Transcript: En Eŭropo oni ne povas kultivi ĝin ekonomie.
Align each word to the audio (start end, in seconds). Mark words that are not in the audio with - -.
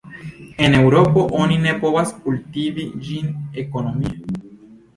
En 0.67 0.77
Eŭropo 0.77 1.25
oni 1.41 1.59
ne 1.67 1.75
povas 1.85 2.15
kultivi 2.25 2.89
ĝin 3.09 3.31
ekonomie. 3.65 4.17